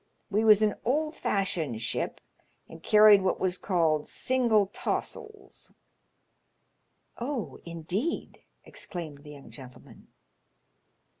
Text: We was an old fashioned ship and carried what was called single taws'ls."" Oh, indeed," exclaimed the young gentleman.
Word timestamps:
We 0.31 0.43
was 0.43 0.63
an 0.63 0.73
old 0.83 1.15
fashioned 1.15 1.79
ship 1.83 2.21
and 2.67 2.81
carried 2.81 3.21
what 3.21 3.39
was 3.39 3.59
called 3.59 4.07
single 4.09 4.65
taws'ls."" 4.65 5.71
Oh, 7.19 7.59
indeed," 7.65 8.41
exclaimed 8.63 9.19
the 9.23 9.29
young 9.33 9.51
gentleman. 9.51 10.07